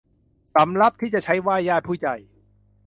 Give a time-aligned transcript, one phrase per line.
[0.55, 2.15] สำรับที่จะใช้ไหว้ญาติผู้ใหญ่